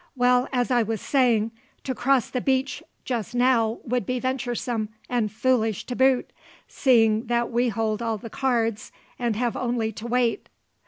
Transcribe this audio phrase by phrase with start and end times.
[0.15, 1.51] Well, as I was saying,
[1.83, 6.33] to cross the beach just now would be venturesome and foolish to boot,
[6.67, 10.49] seeing that we hold all the cards and have only to wait."